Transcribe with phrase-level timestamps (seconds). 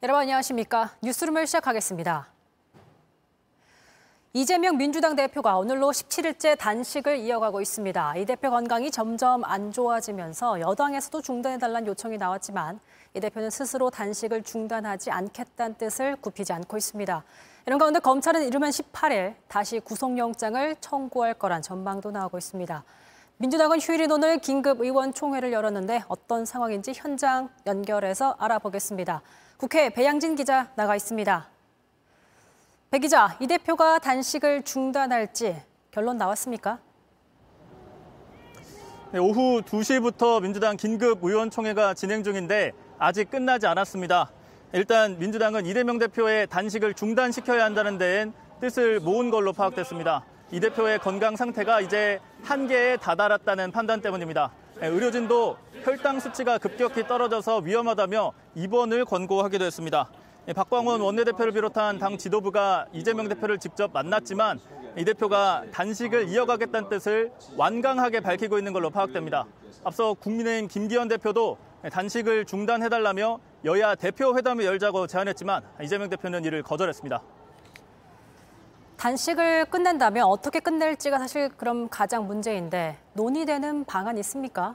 [0.00, 0.92] 여러분 안녕하십니까?
[1.02, 2.28] 뉴스룸을 시작하겠습니다.
[4.32, 8.16] 이재명 민주당 대표가 오늘로 17일째 단식을 이어가고 있습니다.
[8.18, 12.78] 이 대표 건강이 점점 안 좋아지면서 여당에서도 중단해달라는 요청이 나왔지만
[13.14, 17.24] 이 대표는 스스로 단식을 중단하지 않겠다는 뜻을 굽히지 않고 있습니다.
[17.66, 22.84] 이런 가운데 검찰은 이르면 18일 다시 구속영장을 청구할 거란 전망도 나오고 있습니다.
[23.38, 29.22] 민주당은 휴일인 오늘 긴급 의원총회를 열었는데 어떤 상황인지 현장 연결해서 알아보겠습니다.
[29.58, 31.48] 국회 배양진 기자 나가 있습니다.
[32.92, 36.78] 배 기자, 이 대표가 단식을 중단할지 결론 나왔습니까?
[39.10, 44.30] 네, 오후 2시부터 민주당 긴급 의원총회가 진행 중인데 아직 끝나지 않았습니다.
[44.74, 50.24] 일단 민주당은 이재명 대표의 단식을 중단시켜야 한다는 데엔 뜻을 모은 걸로 파악됐습니다.
[50.52, 54.52] 이 대표의 건강 상태가 이제 한계에 다다랐다는 판단 때문입니다.
[54.80, 60.08] 네, 의료진도 혈당 수치가 급격히 떨어져서 위험하다며 입원을 권고하기도 했습니다.
[60.46, 64.60] 예, 박광원 원내대표를 비롯한 당 지도부가 이재명 대표를 직접 만났지만
[64.96, 69.46] 이 대표가 단식을 이어가겠다는 뜻을 완강하게 밝히고 있는 걸로 파악됩니다.
[69.82, 71.58] 앞서 국민의힘 김기현 대표도
[71.90, 77.20] 단식을 중단해달라며 여야 대표 회담을 열자고 제안했지만 이재명 대표는 이를 거절했습니다.
[78.98, 84.74] 단식을 끝낸다면 어떻게 끝낼지가 사실 그럼 가장 문제인데 논의되는 방안 있습니까?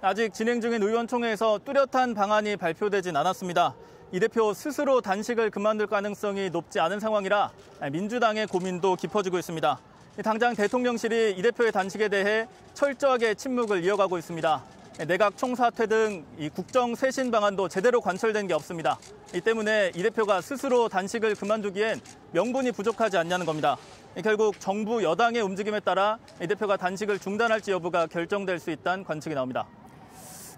[0.00, 3.74] 아직 진행 중인 의원총회에서 뚜렷한 방안이 발표되진 않았습니다.
[4.12, 7.50] 이 대표 스스로 단식을 그만둘 가능성이 높지 않은 상황이라
[7.90, 9.80] 민주당의 고민도 깊어지고 있습니다.
[10.22, 14.62] 당장 대통령실이 이 대표의 단식에 대해 철저하게 침묵을 이어가고 있습니다.
[15.06, 18.98] 내각 총사퇴 등 이 국정 쇄신 방안도 제대로 관철된 게 없습니다.
[19.32, 22.00] 이 때문에 이 대표가 스스로 단식을 그만두기엔
[22.32, 23.76] 명분이 부족하지 않냐는 겁니다.
[24.24, 29.66] 결국 정부 여당의 움직임에 따라 이 대표가 단식을 중단할지 여부가 결정될 수 있다는 관측이 나옵니다.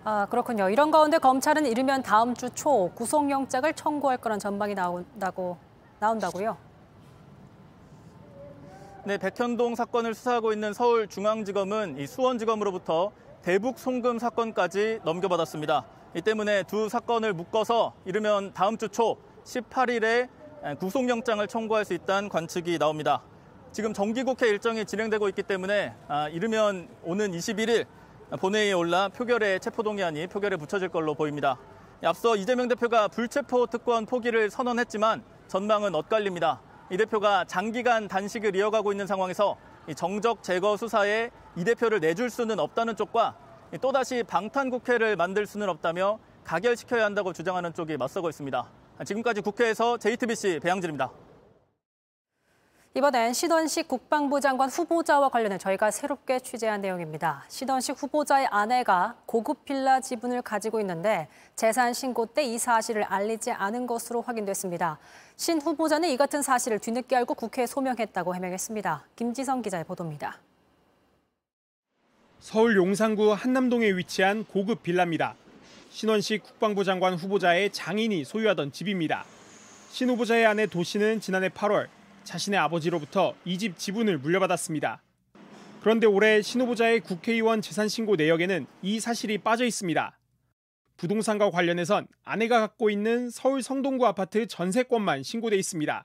[0.04, 0.70] 아, 그렇군요.
[0.70, 5.58] 이런 가운데 검찰은 이르면 다음 주 초 구속영장을 청구할 거란 전망이 나온다고
[5.98, 6.56] 나온다고요.
[9.04, 13.12] 네, 백현동 사건을 수사하고 있는 서울중앙지검은 이 수원지검으로부터
[13.42, 15.86] 대북 송금 사건까지 넘겨받았습니다.
[16.14, 20.28] 이 때문에 두 사건을 묶어서 이르면 다음 주 초 18일에
[20.78, 23.22] 구속영장을 청구할 수 있다는 관측이 나옵니다.
[23.72, 27.86] 지금 정기국회 일정이 진행되고 있기 때문에 아, 이르면 오는 21일
[28.38, 31.56] 본회의에 올라 표결에 체포동의안이 표결에 붙여질 걸로 보입니다.
[32.04, 36.60] 앞서 이재명 대표가 불체포 특권 포기를 선언했지만 전망은 엇갈립니다.
[36.90, 39.56] 이 대표가 장기간 단식을 이어가고 있는 상황에서
[39.94, 43.36] 정적 제거 수사에 이 대표를 내줄 수는 없다는 쪽과
[43.80, 48.66] 또다시 방탄 국회를 만들 수는 없다며 가결시켜야 한다고 주장하는 쪽이 맞서고 있습니다.
[49.04, 51.10] 지금까지 국회에서 JTBC 배양진입니다.
[52.94, 57.44] 이번엔 시던식 국방부 장관 후보자와 관련해 저희가 새롭게 취재한 내용입니다.
[57.48, 63.86] 시던식 후보자의 아내가 고급 빌라 지분을 가지고 있는데 재산 신고 때 이 사실을 알리지 않은
[63.86, 64.98] 것으로 확인됐습니다.
[65.36, 69.04] 신 후보자는 이 같은 사실을 뒤늦게 알고 국회에 소명했다고 해명했습니다.
[69.14, 70.38] 김지성 기자의 보도입니다.
[72.40, 75.36] 서울 용산구 한남동에 위치한 고급 빌라입니다.
[75.90, 79.24] 신원식 국방부 장관 후보자의 장인이 소유하던 집입니다.
[79.90, 81.86] 신 후보자의 아내 도 씨는 지난해 8월
[82.24, 85.02] 자신의 아버지로부터 이 집 지분을 물려받았습니다.
[85.80, 90.18] 그런데 올해 신 후보자의 국회의원 재산 신고 내역에는 이 사실이 빠져 있습니다.
[90.98, 96.04] 부동산과 관련해선 아내가 갖고 있는 서울 성동구 아파트 전세권만 신고돼 있습니다.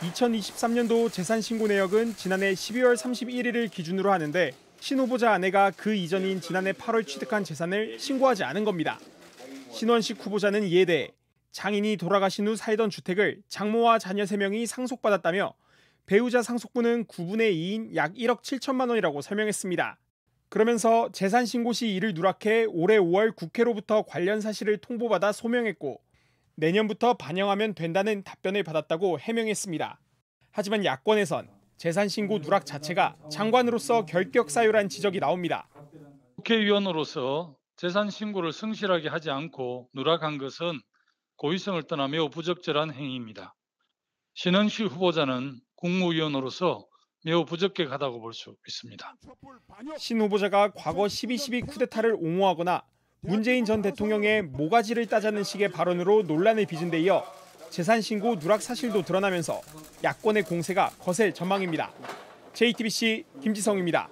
[0.00, 4.50] 2023년도 재산 신고 내역은 지난해 12월 31일을 기준으로 하는데
[4.80, 8.98] 신 후보자 아내가 그 이전인 지난해 8월 취득한 재산을 신고하지 않은 겁니다.
[9.70, 11.12] 신원식 후보자는 이에 대해
[11.52, 15.54] 장인이 돌아가신 후 살던 주택을 장모와 자녀 3명이 상속받았다며
[16.06, 19.98] 배우자 상속분은 9분의 2인 약 1억 7천만 원이라고 설명했습니다.
[20.48, 26.00] 그러면서 재산 신고 시 이를 누락해 올해 5월 국회로부터 관련 사실을 통보받아 소명했고
[26.56, 30.00] 내년부터 반영하면 된다는 답변을 받았다고 해명했습니다.
[30.50, 35.68] 하지만 야권에선 재산 신고 누락 자체가 장관으로서 결격 사유란 지적이 나옵니다.
[36.36, 40.80] 국회의원으로서 재산 신고를 성실하게 하지 않고 누락한 것은
[41.42, 43.56] 고의성을 떠나 매우 부적절한 행위입니다.
[44.34, 46.86] 신원식 후보자는 국무위원으로서
[47.24, 49.16] 매우 부적격하다고 볼 수 있습니다.
[49.98, 52.84] 신 후보자가 과거 12.12 쿠데타를 옹호하거나
[53.22, 57.24] 문재인 전 대통령의 모가지를 따자는 식의 발언으로 논란을 빚은 데 이어
[57.70, 59.62] 재산 신고 누락 사실도 드러나면서
[60.04, 61.92] 야권의 공세가 거셀 전망입니다.
[62.52, 64.08] JTBC 김지성입니다.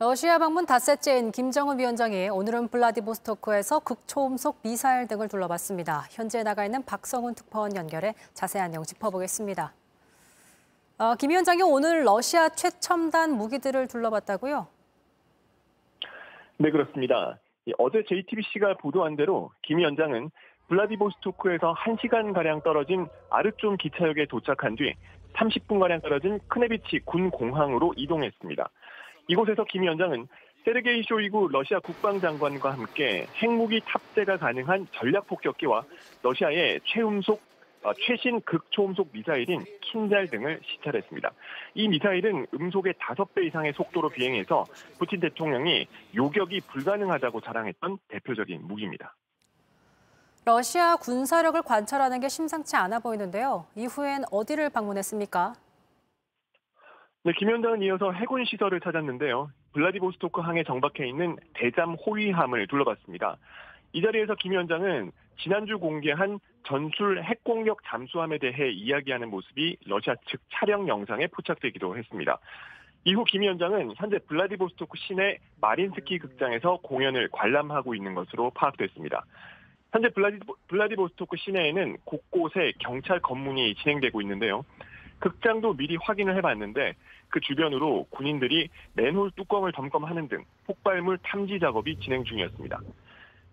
[0.00, 6.04] 러시아 방문 닷새째인 김정은 위원장이 오늘은 블라디보스토크에서 극초음속 미사일 등을 둘러봤습니다.
[6.12, 9.72] 현재 나가 있는 박성훈 특파원 연결해 자세한 내용 짚어보겠습니다.
[10.98, 14.68] 어, 김 위원장이 오늘 러시아 최첨단 무기들을 둘러봤다고요?
[16.58, 17.36] 네, 그렇습니다.
[17.66, 20.30] 이 어제 JTBC가 보도한 대로 김 위원장은
[20.68, 24.94] 블라디보스토크에서 1시간 가량 떨어진 아르좀 기차역에 도착한 뒤
[25.34, 28.70] 30분 가량 떨어진 크네비치 군 공항으로 이동했습니다.
[29.28, 30.26] 이곳에서 김 위원장은
[30.64, 35.84] 세르게이 쇼이구 러시아 국방장관과 함께 핵무기 탑재가 가능한 전략 폭격기와
[36.22, 37.40] 러시아의 최음속
[37.84, 41.30] 어, 최신 극초음속 미사일인 킨잘 등을 시찰했습니다.
[41.74, 44.64] 이 미사일은 음속의 5배 이상의 속도로 비행해서
[44.98, 49.14] 푸틴 대통령이 요격이 불가능하다고 자랑했던 대표적인 무기입니다.
[50.44, 53.66] 러시아 군사력을 관찰하는 게 심상치 않아 보이는데요.
[53.76, 55.54] 이후엔 어디를 방문했습니까?
[57.28, 59.50] 네, 김 위원장은 이어서 해군 시설을 찾았는데요.
[59.74, 63.36] 블라디보스토크 항에 정박해 있는 대잠 호위함을 둘러봤습니다.
[63.92, 70.88] 이 자리에서 김 위원장은 지난주 공개한 전술 핵공격 잠수함에 대해 이야기하는 모습이 러시아 측 촬영
[70.88, 72.38] 영상에 포착되기도 했습니다.
[73.04, 79.26] 이후 김 위원장은 현재 블라디보스토크 시내 마린스키 극장에서 공연을 관람하고 있는 것으로 파악됐습니다.
[79.92, 80.38] 현재 블라디,
[80.68, 84.64] 블라디보스토크 시내에는 곳곳에 경찰 검문이 진행되고 있는데요.
[85.18, 86.94] 극장도 미리 확인을 해봤는데
[87.28, 92.82] 그 주변으로 군인들이 맨홀 뚜껑을 점검하는 등 폭발물 탐지 작업이 진행 중이었습니다.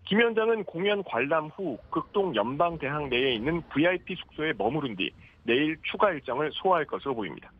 [0.06, 5.12] 김 위원장은 공연 관람 후 극동 연방대학 내에 있는 VIP 숙소에 머무른 뒤
[5.44, 7.52] 내일 추가 일정을 소화할 것으로 보입니다.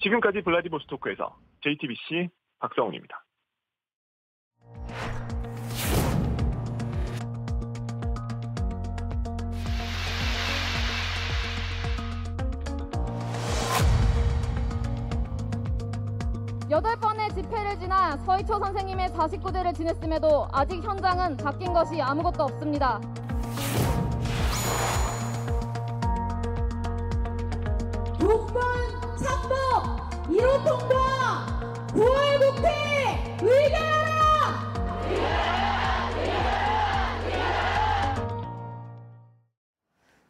[0.00, 2.28] 지금까지 블라디보스토크에서 JTBC
[2.58, 3.24] 박성훈입니다.
[16.70, 23.00] 여덟 번의 집회를 지나 서희초 선생님의 49대를 지냈음에도 아직 현장은 바뀐 것이 아무것도 없습니다.
[28.20, 28.62] 동반
[29.18, 31.58] 창법 1호 통과
[31.88, 34.10] 9월 국회 의결하라!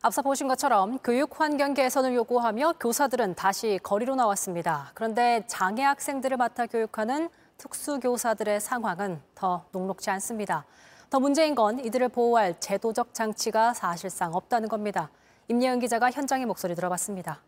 [0.02, 4.92] 앞서 보신 것처럼 교육 환경 개선을 요구하며 교사들은 다시 거리로 나왔습니다.
[4.94, 10.64] 그런데 장애 학생들을 맡아 교육하는 특수교사들의 상황은 더 녹록지 않습니다.
[11.10, 15.10] 더 문제인 건 이들을 보호할 제도적 장치가 사실상 없다는 겁니다.
[15.48, 17.42] 임예은 기자가 현장의 목소리 들어봤습니다.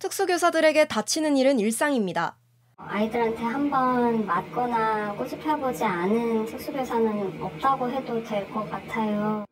[0.00, 2.36] 특수교사들에게 다치는 일은 일상입니다.
[2.76, 9.46] 아이들한테 한 번 맞거나 꼬집혀보지 않은 특수교사는 없다고 해도 될 것 같아요.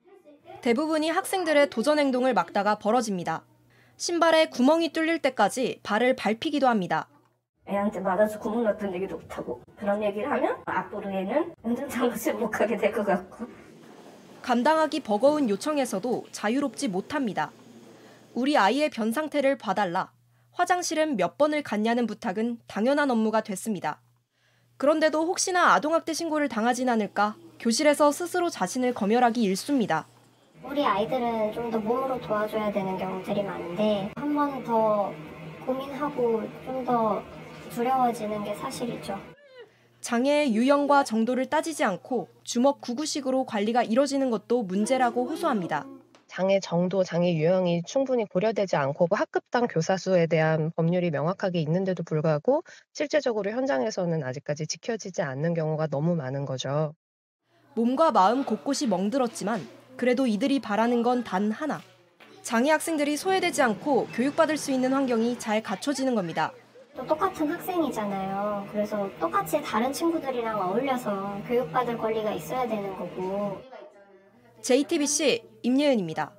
[0.62, 3.45] 대부분이 학생들의 도전 행동을 막다가 벌어집니다.
[3.97, 7.09] 신발에 구멍이 뚫릴 때까지 발을 밟히기도 합니다.
[7.69, 12.93] 애한테 맞아서 구멍 났던 얘기도 못하고 그런 얘기를 하면 앞으로 얘는 운전장구실 못 가게 될
[12.93, 13.47] 것 같고
[14.43, 17.53] 감당하기 버거운 요청에서도 자유롭지 못합니다.
[18.35, 20.11] 우리 아이의 변 상태를 봐달라.
[20.53, 24.01] 화장실은 몇 번을 갔냐는 부탁은 당연한 업무가 됐습니다.
[24.79, 30.07] 그런데도 혹시나 아동학대 신고를 당하진 않을까 교실에서 스스로 자신을 검열하기 일쑤입니다.
[30.62, 35.12] 우리 아이들은 좀 더 몸으로 도와줘야 되는 경우들이 많은데 한 번 더
[35.67, 37.23] 고민하고 좀 더
[37.71, 39.17] 두려워지는 게 사실이죠.
[40.01, 45.87] 장애의 유형과 정도를 따지지 않고 주먹 구구식으로 관리가 이뤄지는 것도 문제라고 호소합니다.
[46.27, 52.62] 장애 정도, 장애 유형이 충분히 고려되지 않고 학급당 교사 수에 대한 법률이 명확하게 있는데도 불구하고
[52.93, 56.95] 실제적으로 현장에서는 아직까지 지켜지지 않는 경우가 너무 많은 거죠.
[57.75, 59.61] 몸과 마음 곳곳이 멍들었지만
[60.00, 61.78] 그래도 이들이 바라는 건 단 하나.
[62.40, 66.52] 장애 학생들이 소외되지 않고 교육받을 수 있는 환경이 잘 갖춰지는 겁니다.
[66.97, 68.66] 또 똑같은 학생이잖아요.
[68.73, 73.61] 그래서 똑같이 다른 친구들이랑 어울려서 교육받을 권리가 있어야 되는 거고.
[74.62, 76.33] JTBC 임예은입니다.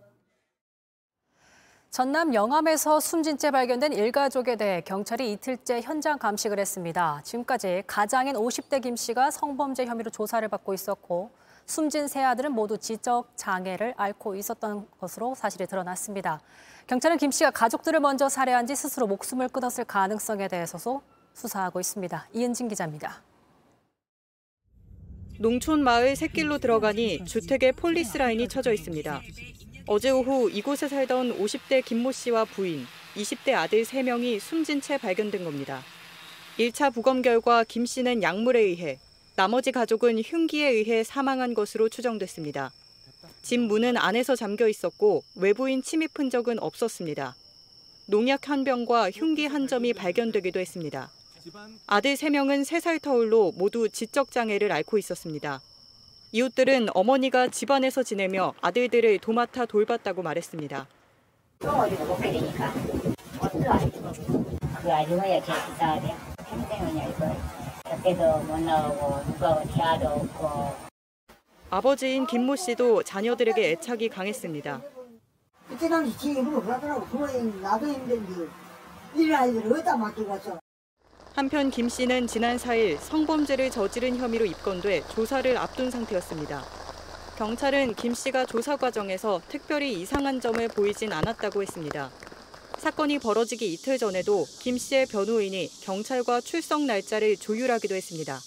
[1.91, 7.21] 전남 영암에서 숨진 채 발견된 일가족에 대해 경찰이 이틀째 현장 감식을 했습니다.
[7.23, 11.29] 지금까지 가장인 50대 김 씨가 성범죄 혐의로 조사를 받고 있었고
[11.71, 16.41] 숨진 세 아들은 모두 지적 장애를 앓고 있었던 것으로 사실이 드러났습니다.
[16.87, 21.01] 경찰은 김 씨가 가족들을 먼저 살해한 뒤 스스로 목숨을 끊었을 가능성에 대해서도
[21.33, 22.27] 수사하고 있습니다.
[22.33, 23.23] 이은진 기자입니다.
[25.39, 29.21] 농촌 마을 샛길로 들어가니 주택에 폴리스 라인이 쳐져 있습니다.
[29.87, 32.85] 어제 오후 이곳에 살던 50대 김모 씨와 부인,
[33.15, 35.79] 20대 아들 3명이 숨진 채 발견된 겁니다.
[36.59, 38.99] 1차 부검 결과 김 씨는 약물에 의해,
[39.35, 42.71] 나머지 가족은 흉기에 의해 사망한 것으로 추정됐습니다.
[43.41, 47.35] 집 문은 안에서 잠겨 있었고 외부인 침입 흔적은 없었습니다.
[48.07, 51.09] 농약 한 병과 흉기 한 점이 발견되기도 했습니다.
[51.87, 55.61] 아들 3명은 3살 터울로 모두 지적 장애를 앓고 있었습니다.
[56.33, 60.87] 이웃들은 어머니가 집안에서 지내며 아들들을 도맡아 돌봤다고 말했습니다.
[64.81, 66.15] 그 아줌마야 제 기사하네
[66.49, 67.60] 평생은요 이거
[67.91, 70.91] 밖에도 못 나오고 누구하고 대화도 없고
[71.69, 74.81] 아버지인 김모 씨도 자녀들에게 애착이 강했습니다.
[75.67, 78.47] 그때 당시 지 입으로 그러더라고 부모님 나도 힘든데
[79.15, 80.59] 이 아이들 어디다 맡기겠어
[81.35, 86.63] 한편 김 씨는 지난 4일 성범죄를 저지른 혐의로 입건돼 조사를 앞둔 상태였습니다.
[87.37, 92.09] 경찰은 김 씨가 조사 과정에서 특별히 이상한 점을 보이진 않았다고 했습니다.
[92.81, 98.39] 사건이 벌어지기 이틀 전에도 김 씨의 변호인이 경찰과 출석 날짜를 조율하기도 했습니다.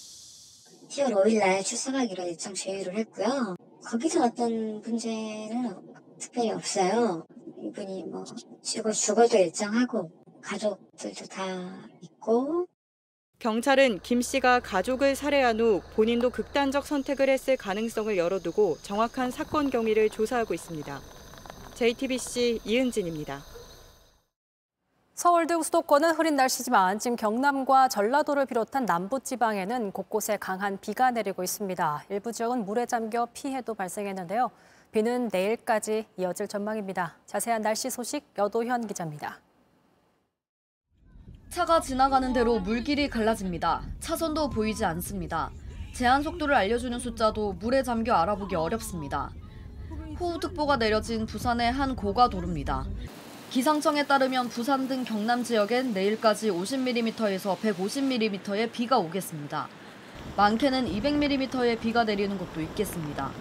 [0.89, 3.55] 10월 5일 날 출석하기로 일정 조율을 했고요.
[3.85, 5.73] 거기서 어떤 문제는
[6.19, 7.25] 특별히 없어요.
[7.61, 8.25] 이분이 뭐
[8.61, 10.11] 죽어 죽어도 일정하고
[10.41, 12.67] 가족들도 다 있고
[13.39, 20.09] 경찰은 김 씨가 가족을 살해한 후 본인도 극단적 선택을 했을 가능성을 열어두고 정확한 사건 경위를
[20.09, 21.01] 조사하고 있습니다.
[21.75, 23.54] JTBC 이은진입니다.
[25.15, 32.03] 서울 등 수도권은 흐린 날씨지만 지금 경남과 전라도를 비롯한 남부지방에는 곳곳에 강한 비가 내리고 있습니다.
[32.09, 34.51] 일부 지역은 물에 잠겨 피해도 발생했는데요.
[34.91, 37.15] 비는 내일까지 이어질 전망입니다.
[37.27, 39.39] 자세한 날씨 소식 여도현 기자입니다.
[41.49, 43.83] 차가 지나가는 대로 물길이 갈라집니다.
[44.01, 45.49] 차선도 보이지 않습니다.
[45.93, 49.31] 제한 속도를 알려주는 숫자도 물에 잠겨 알아보기 어렵습니다.
[50.19, 52.85] 호우특보가 내려진 부산의 한 고가도로입니다.
[53.55, 59.69] 기상청에 따르면 부산 등 경남 지역엔 내일까지 50mm에서 150mm의 비가 오겠습니다.
[60.35, 63.31] 많게는 200mm의 비가 내리는 곳도 있겠습니다.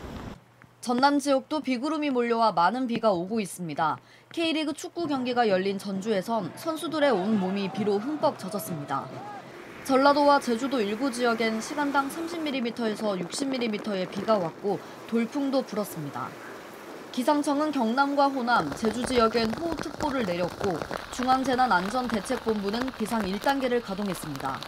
[0.81, 3.99] 전남 지역도 비구름이 몰려와 많은 비가 오고 있습니다.
[4.31, 9.09] K리그 축구 경기가 열린 전주에선 선수들의 온 몸이 비로 흠뻑 젖었습니다.
[9.83, 14.79] 전라도와 제주도 일부 지역엔 시간당 30mm에서 60mm의 비가 왔고
[15.09, 16.54] 돌풍도 불었습니다.
[17.15, 20.77] 기상청은 경남과 호남, 제주 지역엔 호우특보를 내렸고
[21.13, 24.59] 중앙재난안전대책본부는 비상 1단계를 가동했습니다.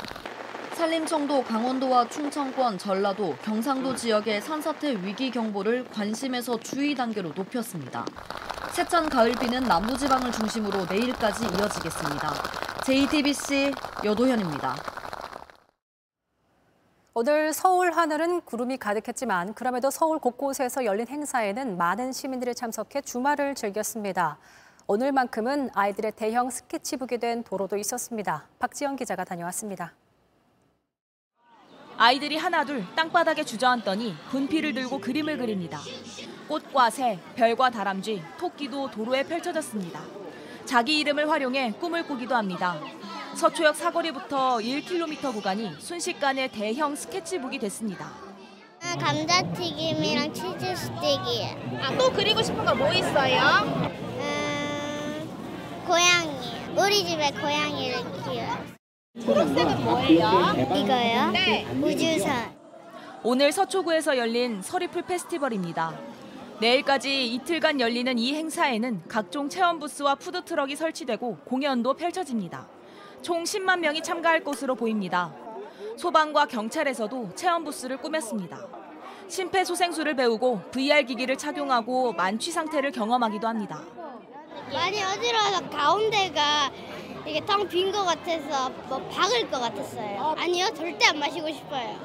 [0.74, 8.06] 산림청도 강원도와 충청권, 전라도, 경상도 지역의 산사태 위기 경보를 관심에서 주의 단계로 높였습니다.
[8.70, 12.32] 세찬 가을비는 남부지방을 중심으로 내일까지 이어지겠습니다.
[12.84, 13.72] JTBC
[14.04, 14.95] 여도현입니다.
[17.18, 24.36] 오늘 서울 하늘은 구름이 가득했지만 그럼에도 서울 곳곳에서 열린 행사에는 많은 시민들이 참석해 주말을 즐겼습니다.
[24.86, 28.44] 오늘만큼은 아이들의 대형 스케치북이 된 도로도 있었습니다.
[28.58, 29.94] 박지영 기자가 다녀왔습니다.
[31.96, 35.80] 아이들이 하나둘 땅바닥에 주저앉더니 분필을 들고 그림을 그립니다.
[36.48, 40.02] 꽃과 새, 별과 다람쥐, 토끼도 도로에 펼쳐졌습니다.
[40.66, 42.78] 자기 이름을 활용해 꿈을 꾸기도 합니다.
[43.36, 48.10] 서초역 사거리부터 1km 구간이 순식간에 대형 스케치북이 됐습니다.
[48.82, 51.80] 아, 감자튀김이랑 치즈 스틱이에요.
[51.82, 53.40] 아, 또 그리고 싶은 거 뭐 있어요?
[54.20, 55.28] 음,
[55.86, 56.56] 고양이.
[56.76, 58.76] 우리 집에 고양이를 키워요.
[59.24, 60.54] 초록색은 뭐예요?
[60.76, 61.30] 이거요?
[61.32, 61.66] 네.
[61.82, 62.56] 우주선.
[63.22, 65.98] 오늘 서초구에서 열린 서리풀 페스티벌입니다.
[66.60, 72.66] 내일까지 이틀간 열리는 이 행사에는 각종 체험 부스와 푸드트럭이 설치되고 공연도 펼쳐집니다.
[73.26, 75.34] 총 10만 명이 참가할 것으로 보입니다.
[75.96, 78.56] 소방과 경찰에서도 체험 부스를 꾸몄습니다.
[79.26, 83.82] 심폐소생술을 배우고 VR 기기를 착용하고 만취 상태를 경험하기도 합니다.
[84.72, 86.70] 많이 어지러워서 가운데가
[87.26, 90.36] 이게 텅 빈 것 같아서 뭐 박을 것 같았어요.
[90.38, 91.98] 아니요, 절대 안 마시고 싶어요.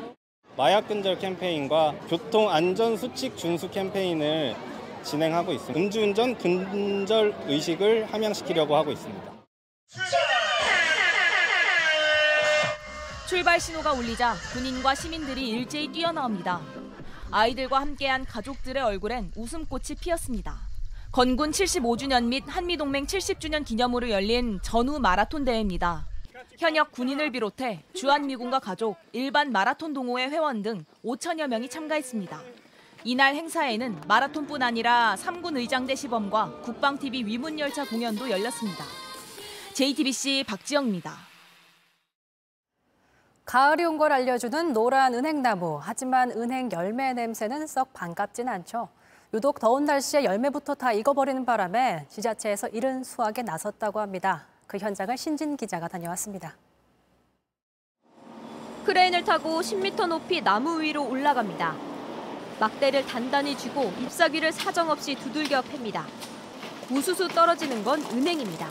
[0.58, 4.56] 마약 근절 캠페인과 교통 안전 수칙 준수 캠페인을
[5.04, 5.80] 진행하고 있습니다.
[5.80, 9.32] 음주운전 근절 의식을 함양시키려고 하고 있습니다.
[13.32, 16.60] 출발 신호가 울리자 군인과 시민들이 일제히 뛰어나옵니다.
[17.32, 20.60] 아이들과 함께한 가족들의 얼굴엔 웃음꽃이 피었습니다.
[21.14, 26.08] 건군 75주년 및 한미동맹 70주년 기념으로 열린 전후 마라톤 대회입니다.
[26.60, 32.38] 현역 군인을 비롯해 주한미군과 가족, 일반 마라톤 동호회 회원 등 5천여 명이 참가했습니다.
[33.06, 38.84] 이날 행사에는 마라톤뿐 아니라 3군 의장대 시범과 국방TV 위문열차 공연도 열렸습니다.
[39.74, 41.31] JTBC 박지영입니다.
[43.52, 45.78] 가을이 온 걸 알려주는 노란 은행나무.
[45.82, 48.88] 하지만 은행 열매 냄새는 썩 반갑진 않죠.
[49.34, 54.46] 유독 더운 날씨에 열매부터 다 익어버리는 바람에 지자체에서 이른 수확에 나섰다고 합니다.
[54.68, 56.56] 그 현장을 신진 기자가 다녀왔습니다.
[58.86, 61.76] 크레인을 타고 10m 높이 나무 위로 올라갑니다.
[62.58, 66.04] 막대를 단단히 쥐고 잎사귀를 사정없이 두들겨 팹니다.
[66.90, 68.70] 우수수 떨어지는 건 은행입니다.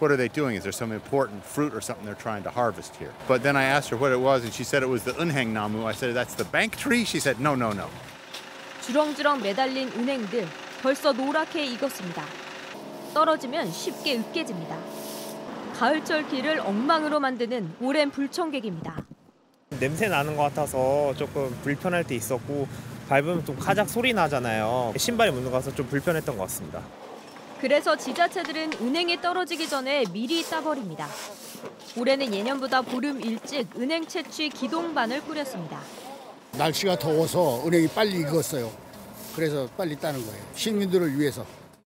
[0.00, 0.56] What are they doing?
[0.56, 3.12] Is there some important fruit or something they're trying to harvest here?
[3.28, 5.52] But then I asked her what it was, and she said it was the unheng
[5.52, 5.86] namu.
[5.86, 7.04] I said, that's the bank tree?
[7.04, 7.88] She said, no, no, no.
[8.82, 10.46] 주렁주렁 매달린 은행들
[10.82, 12.22] 벌써 노랗게 익었습니다.
[13.14, 14.76] 떨어지면 쉽게 으깨집니다.
[15.78, 19.04] 가을철 길을 엉망으로 만드는 오랜 불청객입니다.
[19.80, 22.68] 냄새 나는 것 같아서 조금 불편할 때 있었고
[23.08, 24.92] 밟으면 좀 가작 소리 나잖아요.
[24.96, 26.82] 신발에 묻는 것 같아서 좀 불편했던 것 같습니다.
[27.64, 31.08] 그래서 지자체들은 은행이 떨어지기 전에 미리 따버립니다.
[31.96, 35.80] 올해는 예년보다 보름 일찍 은행 채취 기동반을 꾸렸습니다.
[36.58, 38.70] 날씨가 더워서 은행이 빨리 익었어요.
[39.34, 40.44] 그래서 빨리 따는 거예요.
[40.54, 41.46] 시민들을 위해서.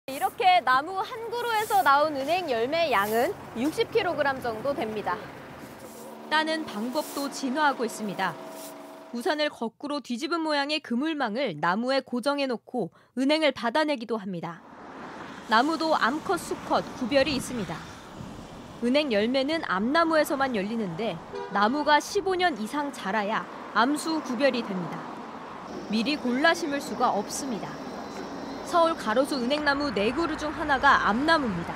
[0.06, 5.18] 이렇게 나무 한 그루에서 나온 은행 열매 양은 60kg 정도 됩니다.
[6.30, 8.36] 따는 방법도 진화하고 있습니다.
[9.14, 14.62] 우산을 거꾸로 뒤집은 모양의 그물망을 나무에 고정해 놓고 은행을 받아내기도 합니다.
[15.48, 17.76] 나무도 암컷, 수컷 구별이 있습니다.
[18.84, 21.18] 은행 열매는 암나무에서만 열리는데
[21.54, 25.00] 나무가 15년 이상 자라야 암수 구별이 됩니다.
[25.92, 27.70] 미리 골라 심을 수가 없습니다.
[28.66, 31.74] 서울 가로수 은행나무 4그루 중 하나가 암나무입니다.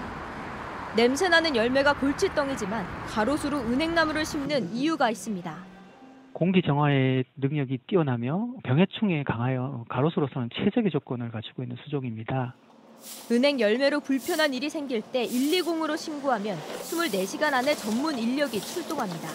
[0.95, 5.55] 냄새나는 열매가 골칫덩이지만 가로수로 은행나무를 심는 이유가 있습니다.
[6.33, 12.55] 공기 정화의 능력이 뛰어나며 병해충에 강하여 가로수로서는 최적의 조건을 가지고 있는 수종입니다.
[13.31, 19.29] 은행 열매로 불편한 일이 생길 때 120으로 신고하면 24시간 안에 전문 인력이 출동합니다.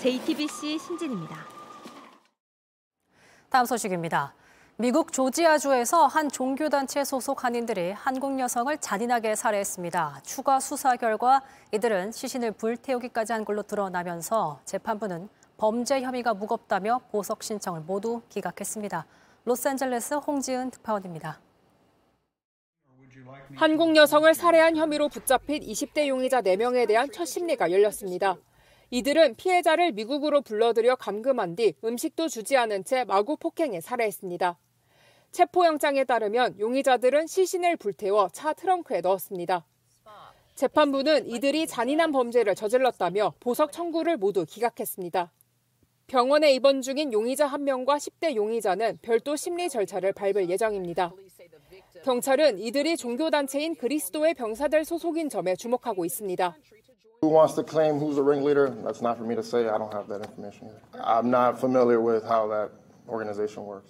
[0.00, 1.36] JTBC 신진입니다.
[3.50, 4.34] 다음 소식입니다.
[4.76, 10.20] 미국 조지아주에서 한 종교단체 소속 한인들이 한국 여성을 잔인하게 살해했습니다.
[10.24, 17.82] 추가 수사 결과 이들은 시신을 불태우기까지 한 걸로 드러나면서 재판부는 범죄 혐의가 무겁다며 보석 신청을
[17.82, 19.06] 모두 기각했습니다.
[19.44, 21.38] 로스앤젤레스 홍지은 특파원입니다.
[23.56, 28.36] 한국 여성을 살해한 혐의로 붙잡힌 20대 용의자 4명에 대한 첫 심리가 열렸습니다.
[28.90, 34.58] 이들은 피해자를 미국으로 불러들여 감금한 뒤 음식도 주지 않은 채 마구 폭행해 살해했습니다.
[35.30, 39.64] 체포영장에 따르면 용의자들은 시신을 불태워 차 트렁크에 넣었습니다.
[40.54, 45.32] 재판부는 이들이 잔인한 범죄를 저질렀다며 보석 청구를 모두 기각했습니다.
[46.06, 51.12] 병원에 입원 중인 용의자 1명과 10대 용의자는 별도 심리 절차를 밟을 예정입니다.
[52.04, 56.56] 경찰은 이들이 종교단체인 그리스도의 병사들 소속인 점에 주목하고 있습니다.
[57.22, 58.70] Who wants to claim who's the ringleader?
[58.82, 59.68] That's not for me to say.
[59.68, 60.82] I don't have that information either.
[61.00, 62.72] I'm not familiar with how that
[63.08, 63.88] organization works.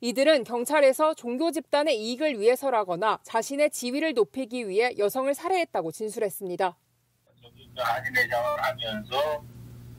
[0.00, 6.78] 이들은 경찰에서 종교 집단의 이익을 위해서라거나 자신의 지위를 높이기 위해 여성을 살해했다고 진술했습니다.
[7.76, 9.42] 한인회장을 하면서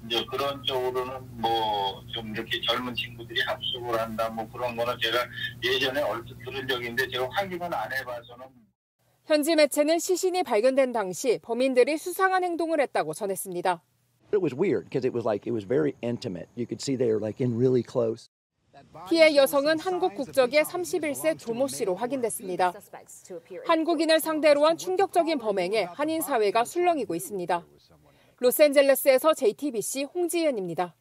[0.06, 5.18] 이제 그런 쪽으로는 뭐 좀 이렇게 젊은 친구들이 합숙을 한다 뭐 그런 거는 제가
[5.64, 8.46] 예전에 얼핏 들은 적이 있는데 제가 확인은 안 해봐서는
[9.26, 13.82] 현지 매체는 시신이 발견된 당시 범인들이 수상한 행동을 했다고 전했습니다.
[14.34, 16.48] It was weird because it was like it was very intimate.
[16.56, 18.30] You could see they were like in really close.
[19.10, 22.74] 피해 여성은 한국 국적의 31세 조모 씨로 확인됐습니다.
[23.68, 27.66] 한국인을 상대로 한 충격적인 범행에 한인 사회가 술렁이고 있습니다.
[28.40, 30.96] 로스앤젤레스에서 JTBC 홍지연입니다.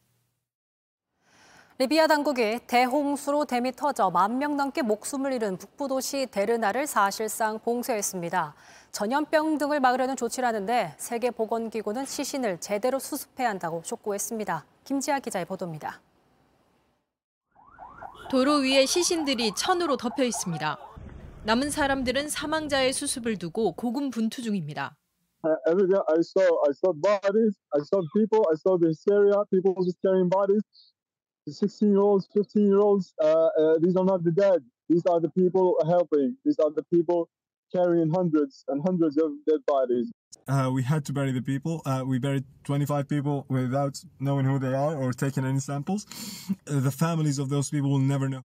[1.77, 8.53] 리비아 당국이 대홍수로 댐이 터져 만 명 넘게 목숨을 잃은 북부 도시 데르나를 사실상 봉쇄했습니다.
[8.91, 14.65] 전염병 등을 막으려는 조치라는데 세계보건기구는 시신을 제대로 수습해야 한다고 촉구했습니다.
[14.83, 16.01] 김지아 기자의 보도입니다.
[18.29, 20.77] 도로 위에 시신들이 천으로 덮여 있습니다.
[21.45, 24.98] 남은 사람들은 사망자의 수습을 두고 고군분투 중입니다.
[25.67, 29.75] Every day I saw I saw bodies, I saw people, I saw the hysteria, people
[29.83, 30.61] just carrying bodies.
[31.47, 33.25] 16 year olds, 15 year olds, uh,
[33.59, 34.61] uh, these are not the dead.
[34.87, 36.35] These are the people helping.
[36.45, 37.29] These are the people
[37.73, 40.11] carrying hundreds and hundreds of dead bodies.
[40.47, 41.81] Uh, we had to bury the people.
[41.85, 46.05] Uh, we buried 25 people without knowing who they are or taking any samples.
[46.67, 48.41] Uh, the families of those people will never know.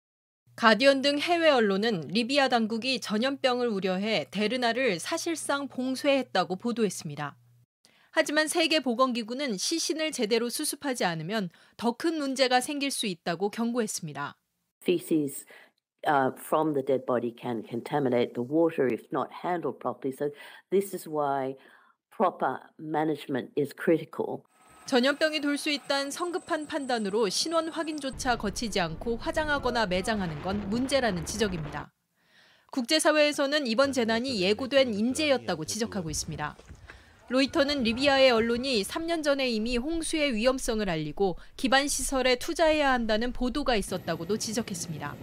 [0.55, 7.35] 가디언 등 해외 언론은 리비아 당국이 전염병을 우려해 데르나를 사실상 봉쇄했다고 보도했습니다.
[8.11, 14.37] 하지만 세계보건기구는 시신을 제대로 수습하지 않으면 더 큰 문제가 생길 수 있다고 경고했습니다.
[24.19, 24.43] Uh.
[24.85, 31.91] 전염병이 돌 수 있다는 성급한 판단으로 신원 확인조차 거치지 않고 화장하거나 매장하는 건 문제라는 지적입니다.
[32.71, 36.57] 국제사회에서는 이번 재난이 예고된 인재였다고 지적하고 있습니다.
[37.29, 44.37] 로이터는 리비아의 언론이 3년 전에 이미 홍수의 위험성을 알리고 기반 시설에 투자해야 한다는 보도가 있었다고도
[44.37, 45.15] 지적했습니다.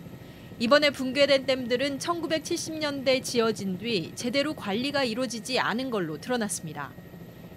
[0.58, 6.92] 이번에 붕괴된 댐들은 1970년대 지어진 뒤 제대로 관리가 이루어지지 않은 걸로 드러났습니다.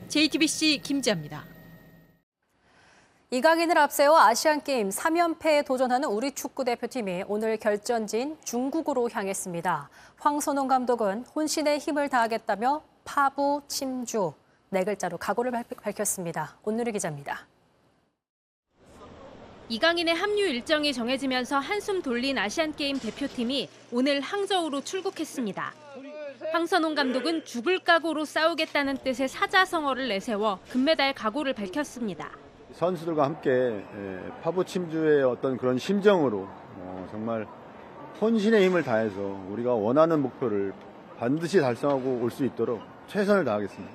[0.10, 1.53] JTBC 김지아입니다.
[3.34, 9.90] 이강인을 앞세워 아시안게임 3연패에 도전하는 우리 축구대표팀이 오늘 결전지인 중국으로 향했습니다.
[10.20, 14.34] 황선홍 감독은 혼신의 힘을 다하겠다며 파부, 침주
[14.70, 16.58] 네 글자로 각오를 발- 밝혔습니다.
[16.64, 17.48] 온누리 기자입니다.
[19.70, 25.74] 이강인의 합류 일정이 정해지면서 한숨 돌린 아시안게임 대표팀이 오늘 항저우로 출국했습니다.
[26.52, 32.43] 황선홍 감독은 죽을 각오로 싸우겠다는 뜻의 사자성어를 내세워 금메달 각오를 밝혔습니다.
[32.74, 37.46] 선수들과 함께 예, 파부 침주의 어떤 그런 심정으로 어, 정말
[38.20, 40.74] 혼신의 힘을 다해서 우리가 원하는 목표를
[41.18, 43.94] 반드시 달성하고 올 수 있도록 최선을 다하겠습니다.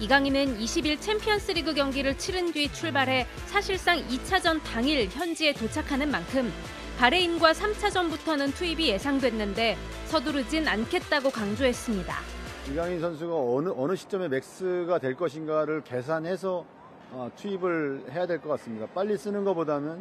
[0.00, 6.50] 이강인은 20일 챔피언스리그 경기를 치른 뒤 출발해 사실상 2차전 당일 현지에 도착하는 만큼
[6.98, 12.14] 바레인과 3차전부터는 투입이 예상됐는데 서두르진 않겠다고 강조했습니다.
[12.72, 16.64] 이강인 선수가 어느 어느 시점에 맥스가 될 것인가를 계산해서
[17.12, 18.86] 어, 투입을 해야 될 것 같습니다.
[18.94, 19.98] 빨리 쓰는 것보다는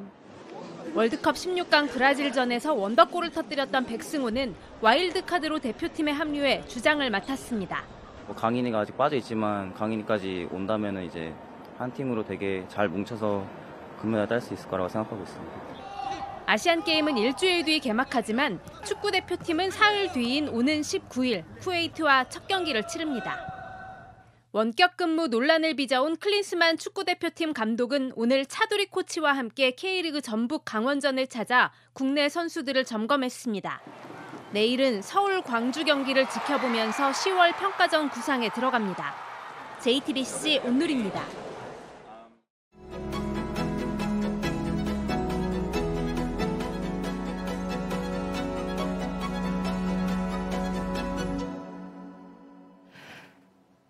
[0.93, 7.83] 월드컵 16강 브라질전에서 원더골을 터뜨렸던 백승호는 와일드카드로 대표팀에 합류해 주장을 맡았습니다.
[8.27, 11.33] 뭐 강인이가 아직 빠져 있지만 강인이까지 온다면은 이제
[11.77, 13.43] 한 팀으로 되게 잘 뭉쳐서
[14.01, 15.69] 금메달 딸 수 있을 거라고 생각하고 있습니다.
[16.45, 23.37] 아시안 게임은 일주일 뒤 개막하지만 축구 대표팀은 사흘 뒤인 오는 19일 쿠웨이트와 첫 경기를 치릅니다.
[24.51, 31.27] 원격 근무 논란을 빚어온 클린스만 축구 대표팀 감독은 오늘 차두리 코치와 함께 K리그 전북 강원전을
[31.27, 33.81] 찾아 국내 선수들을 점검했습니다.
[34.51, 39.13] 내일은 서울 광주 경기를 지켜보면서 10월 평가전 구상에 들어갑니다.
[39.81, 41.48] JTBC 온누리입니다.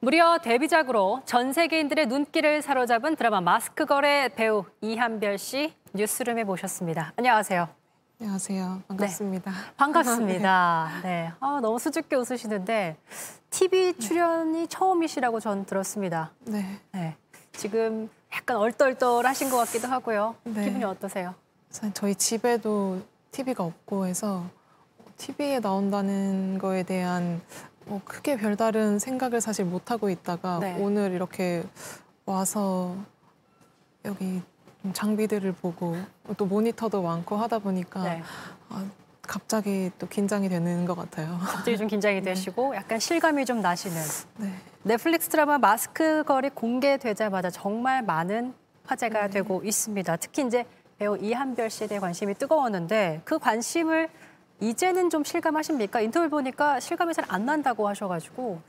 [0.02, 7.12] 무려 데뷔작으로 전 세계인들의 눈길을 사로잡은 드라마 마스크걸의 배우 이한별 씨 뉴스룸에 모셨습니다.
[7.18, 7.68] 안녕하세요.
[8.22, 8.84] 안녕하세요.
[8.88, 9.52] 반갑습니다.
[9.76, 10.90] 반갑습니다.
[11.04, 11.32] 네.
[11.42, 12.96] 아, 너무 수줍게 웃으시는데
[13.50, 16.32] TV 출연이 처음이시라고 전 들었습니다.
[16.46, 16.80] 네.
[16.94, 17.18] 네.
[17.52, 20.36] 지금 약간 얼떨떨하신 것 같기도 하고요.
[20.46, 20.64] 네.
[20.64, 21.36] 기분이 어떠세요?
[21.94, 24.46] 저희 집에도 TV가 없고 해서
[25.18, 27.42] TV에 나온다는 거에 대한
[27.90, 30.78] 뭐 크게 별다른 생각을 사실 못 하고 있다가 네.
[30.80, 31.64] 오늘 이렇게
[32.26, 32.96] 와서
[34.06, 34.42] 여기
[34.94, 35.98] 장비들을 보고
[36.38, 38.22] 또 모니터도 많고 하다 보니까 네.
[38.70, 38.86] 아,
[39.24, 41.40] 갑자기 또 긴장이 되는 것 같아요.
[41.42, 43.98] 갑자기 좀 긴장이 되시고 약간 실감이 좀 나시는.
[44.38, 44.54] 네.
[44.84, 48.54] 넷플릭스 드라마 마스크걸이 공개되자마자 정말 많은
[48.86, 50.16] 화제가 되고 있습니다.
[50.18, 50.66] 특히 이제
[51.00, 54.10] 배우 이한별 씨에 대해 관심이 뜨거웠는데 그 관심을
[54.62, 56.02] 이제는 좀 실감하십니까?
[56.02, 58.60] 인터뷰 보니까 실감이 잘 안 난다고 하셔가지고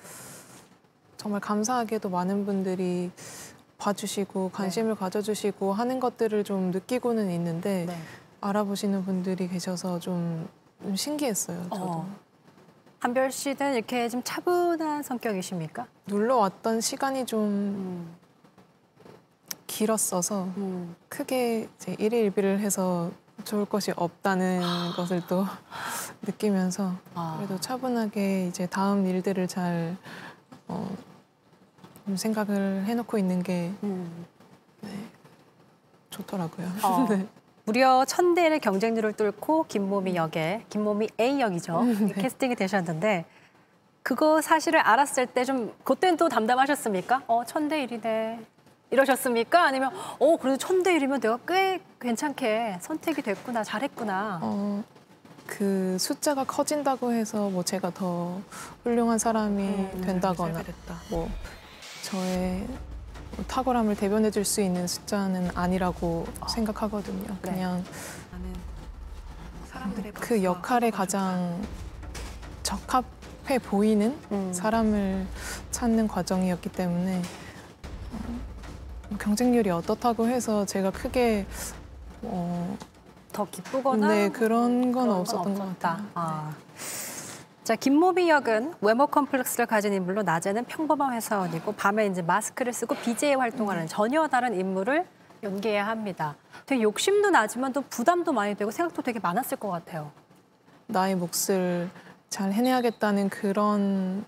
[1.17, 3.11] 정말 감사하게도 많은 분들이
[3.79, 7.87] 봐주시고 관심을 가져주시고 하는 것들을 좀 느끼고는 있는데
[8.41, 10.49] 알아보시는 분들이 계셔서 좀,
[10.83, 11.63] 좀 신기했어요.
[11.71, 11.77] 저도.
[11.83, 12.17] 어.
[12.99, 15.87] 한별 씨는 이렇게 좀 차분한 성격이십니까?
[16.05, 18.15] 놀러 왔던 시간이 좀
[19.67, 20.49] 길었어서
[21.09, 23.11] 크게 이제 일일비를 해서
[23.45, 24.61] 좋을 것이 없다는
[24.97, 25.45] 것을 또
[26.23, 26.93] 느끼면서
[27.37, 29.97] 그래도 차분하게 이제 다음 일들을 잘
[30.69, 30.89] 어,
[32.07, 34.91] 좀 생각을 해놓고 있는 게 네,
[36.11, 36.67] 좋더라고요.
[36.83, 37.07] 어.
[37.11, 37.27] 네.
[37.65, 42.13] 무려 천 대의 경쟁률을 뚫고 김모미 역에 김모미 A 역이죠 네.
[42.15, 43.27] 캐스팅이 되셨는데
[44.03, 47.23] 그거 사실을 알았을 때 좀 그때는 또 담담하셨습니까?
[47.29, 48.45] 어 천 대 일이네
[48.91, 49.65] 이러셨습니까?
[49.65, 54.41] 아니면 어 그래도 천대 일이면 내가 꽤 괜찮게 선택이 됐구나 잘했구나.
[54.43, 54.83] 어,
[55.47, 58.41] 그 숫자가 커진다고 해서 뭐 제가 더
[58.85, 60.63] 훌륭한 사람이 음, 된다거나
[61.11, 61.29] 뭐
[62.03, 62.67] 저의
[63.37, 67.27] 뭐 탁월함을 대변해 줄 수 있는 숫자는 아니라고 생각하거든요.
[67.43, 67.51] 네.
[67.53, 67.85] 그냥
[70.15, 71.61] 그 역할에 가장
[72.63, 74.53] 적합해 보이는 음.
[74.53, 75.27] 사람을
[75.71, 77.23] 찾는 과정이었기 때문에
[78.13, 78.41] 어, 뭐
[79.19, 81.47] 경쟁률이 어떻다고 해서 제가 크게
[82.23, 82.77] 어,
[83.33, 85.79] 더 기쁘거나 네 그런 건 그런 건 없었던 것.
[85.79, 86.07] 같아요.
[86.15, 86.55] 아.
[87.65, 93.35] 자, 김모비 역은 외모 컴플렉스를 가진 인물로 낮에는 평범한 회사원이고 밤에 이제 마스크를 쓰고 BJ
[93.35, 95.07] 활동하는 전혀 다른 인물을
[95.43, 96.37] 연기해야 합니다.
[96.67, 100.11] 되게 욕심도 나지만 또 부담도 많이 되고 생각도 되게 많았을 것 같아요.
[100.87, 101.89] 나의 몫을
[102.29, 104.25] 잘 해내야겠다는 그런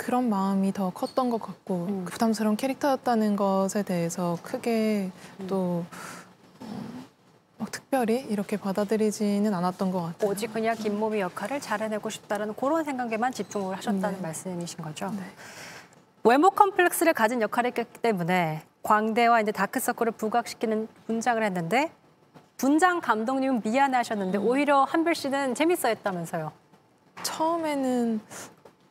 [0.00, 2.04] 그런 마음이 더 컸던 것 같고 음.
[2.06, 5.10] 부담스러운 캐릭터였다는 것에 대해서 크게
[5.40, 5.46] 음.
[5.46, 5.84] 또
[6.58, 6.66] 어,
[7.58, 10.30] 막 특별히 이렇게 받아들이지는 않았던 것 같아요.
[10.30, 14.22] 오직 그냥 김모비 역할을 잘 해내고 싶다는 그런 생각에만 집중을 하셨다는 네.
[14.22, 15.12] 말씀이신 거죠.
[16.24, 21.92] 외모 컴플렉스를 가진 역할이기 때문에 광대와 이제 다크서클을 부각시키는 분장을 했는데
[22.56, 26.52] 분장 감독님은 미안해하셨는데 오히려 한별 씨는 재밌어했다면서요.
[27.22, 28.20] 처음에는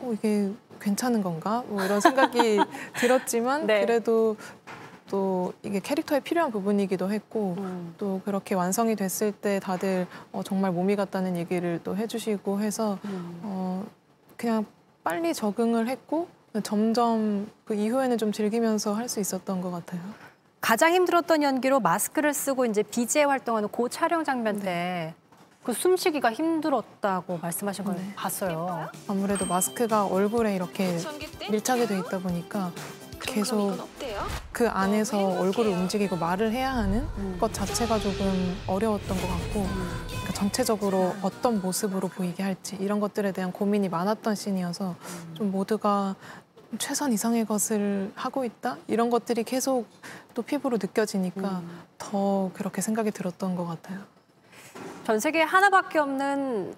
[0.01, 1.63] 어, 이게 괜찮은 건가?
[1.67, 2.59] 뭐 이런 생각이
[2.97, 3.81] 들었지만 네.
[3.81, 4.35] 그래도
[5.09, 7.95] 또 이게 캐릭터에 필요한 부분이기도 했고 음.
[7.97, 13.39] 또 그렇게 완성이 됐을 때 다들 어, 정말 몸이 같다는 얘기를 또 해주시고 해서 음.
[13.43, 13.85] 어,
[14.37, 14.65] 그냥
[15.03, 16.27] 빨리 적응을 했고
[16.63, 20.01] 점점 그 이후에는 좀 즐기면서 할 수 있었던 것 같아요.
[20.61, 25.13] 가장 힘들었던 연기로 마스크를 쓰고 이제 BJ 활동하는 그 촬영 장면 때
[25.63, 28.89] 그 숨쉬기가 힘들었다고 말씀하신 걸 봤어요.
[29.07, 30.97] 아무래도 마스크가 얼굴에 이렇게
[31.51, 32.71] 밀착이 돼 있다 보니까
[33.19, 33.77] 계속
[34.51, 37.05] 그 안에서 얼굴을 움직이고 말을 해야 하는
[37.37, 39.67] 것 자체가 조금 어려웠던 것 같고
[40.07, 44.95] 그러니까 전체적으로 어떤 모습으로 보이게 할지 이런 것들에 대한 고민이 많았던 씬이어서
[45.35, 46.15] 좀 모두가
[46.77, 48.77] 최선 이상의 것을 하고 있다?
[48.87, 49.87] 이런 것들이 계속
[50.33, 51.61] 또 피부로 느껴지니까
[51.97, 53.99] 더 그렇게 생각이 들었던 것 같아요.
[55.03, 56.73] 전 세계에 하나밖에 없는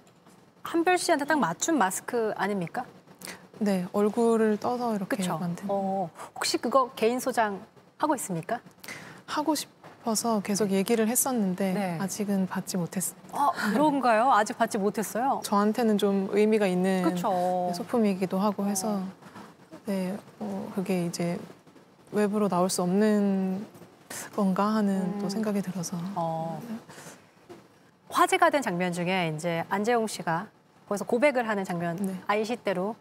[0.62, 2.84] 한별 씨한테 딱 맞춘 마스크 아닙니까?
[3.58, 5.38] 네, 얼굴을 떠서 이렇게 그쵸?
[5.38, 5.66] 만든.
[5.68, 7.60] 어, 혹시 그거 개인 소장
[7.98, 8.60] 하고 있습니까?
[9.26, 11.98] 하고 싶어서 계속 얘기를 했었는데 네.
[12.00, 13.18] 아직은 받지 못했어요.
[13.32, 14.32] 어, 그런가요?
[14.32, 15.40] 아직 받지 못했어요.
[15.44, 17.72] 저한테는 좀 의미가 있는 그쵸.
[17.74, 19.02] 소품이기도 하고 해서
[19.86, 21.38] 네, 어, 그게 이제
[22.12, 23.64] 외부로 나올 수 없는
[24.34, 26.60] 건가 하는 또 생각이 들어서 어.
[28.12, 30.46] 화제가 된 장면 중에 이제 안재홍 씨가
[30.88, 32.94] 거기서 고백을 하는 장면 아이시 때로.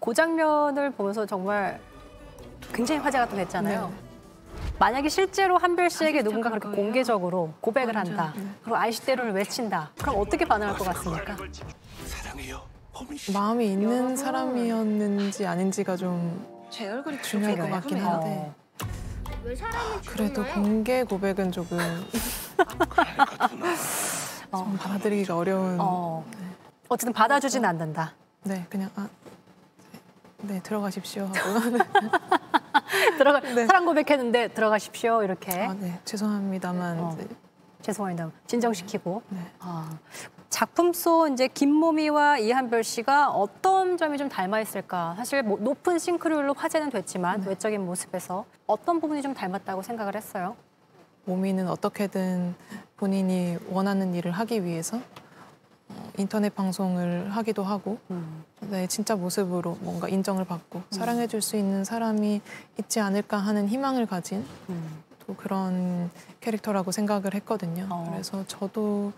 [0.00, 1.80] 그 장면을 보면서 정말
[2.72, 3.92] 굉장히 화제가 또 됐잖아요.
[4.78, 8.34] 만약에 실제로 한별 씨에게 누군가 그렇게 공개적으로 고백을 한다.
[8.62, 9.90] 그리고 아이시 때로를 외친다.
[9.98, 11.36] 그럼 어떻게 반응할 것 같습니까?
[13.32, 16.44] 마음이 있는 사람이었는지 아닌지가 좀
[17.22, 18.52] 중요할 것 같긴 한데.
[20.06, 21.78] 그래도 공개 고백은 조금
[24.50, 26.24] 좀 받아들이기가 어려운 어.
[26.88, 28.14] 어쨌든 받아주진 않는다.
[28.44, 29.08] 네 그냥 아,
[30.38, 31.78] 네 들어가십시오 하고
[33.18, 35.64] 들어가 사랑 고백했는데 들어가십시오 이렇게.
[35.64, 37.16] 아, 네 죄송합니다만 어.
[37.82, 38.30] 죄송합니다.
[38.46, 39.22] 진정시키고.
[39.28, 39.38] 네.
[39.60, 39.96] 아,
[40.50, 45.14] 작품 속 이제 김모미와 이한별 씨가 어떤 점이 좀 닮아 있을까?
[45.16, 47.50] 사실 뭐 높은 싱크로율로 화제는 됐지만 네.
[47.50, 50.56] 외적인 모습에서 어떤 부분이 좀 닮았다고 생각을 했어요.
[51.26, 52.54] 모미는 어떻게든
[52.96, 54.98] 본인이 원하는 일을 하기 위해서
[55.88, 57.98] 어, 인터넷 방송을 하기도 하고
[58.60, 62.40] 내 진짜 모습으로 뭔가 인정을 받고 사랑해줄 수 있는 사람이
[62.78, 64.44] 있지 않을까 하는 희망을 가진
[65.26, 66.10] 또 그런
[66.40, 67.88] 캐릭터라고 생각을 했거든요.
[68.10, 69.12] 그래서 저도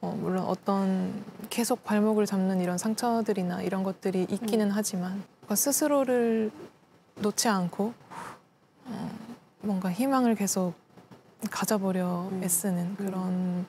[0.00, 6.50] 어, 물론 어떤 계속 발목을 잡는 이런 상처들이나 이런 것들이 있기는 하지만 뭔가 스스로를
[7.16, 7.94] 놓지 않고
[8.86, 9.10] 어,
[9.62, 10.74] 뭔가 희망을 계속
[11.50, 13.66] 가져보려 애쓰는 그런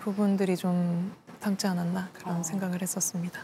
[0.00, 3.40] 부분들이 좀 닮지 않았나 그런 생각을 했었습니다.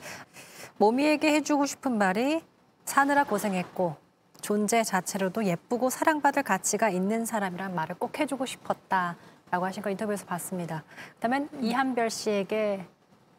[0.79, 2.43] 모미에게 해주고 싶은 말이
[2.85, 3.97] 사느라 고생했고
[4.41, 10.85] 존재 자체로도 예쁘고 사랑받을 가치가 있는 사람이란 말을 꼭 해주고 싶었다라고 하신 걸 인터뷰에서 봤습니다.
[11.15, 12.85] 그다음에 이한별 씨에게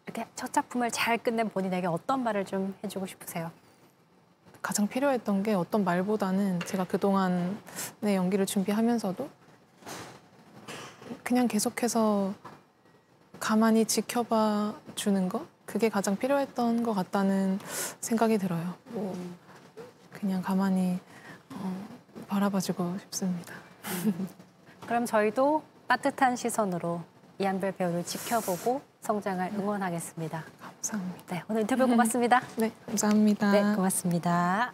[0.06, 3.52] 이렇게 첫 작품을 잘 끝낸 본인에게 어떤 말을 좀 해주고 싶으세요?
[4.62, 7.60] 가장 필요했던 게 어떤 말보다는 제가 그동안
[8.00, 9.30] 내 연기를 준비하면서도
[11.26, 12.36] 그냥 계속해서
[13.40, 17.60] 가만히 지켜봐 주는 거 그게 가장 필요했던 것 같다는
[18.00, 18.76] 생각이 들어요.
[18.92, 19.18] 뭐
[20.14, 21.00] 그냥 가만히
[21.52, 21.88] 어,
[22.28, 23.56] 바라봐주고 싶습니다.
[24.86, 27.02] 그럼 저희도 따뜻한 시선으로
[27.40, 30.44] 이한별 배우를 지켜보고 성장을 응원하겠습니다.
[30.62, 31.36] 감사합니다.
[31.36, 32.42] 네, 오늘 인터뷰 고맙습니다.
[32.56, 33.52] 네, 감사합니다.
[33.52, 34.74] 네, 고맙습니다.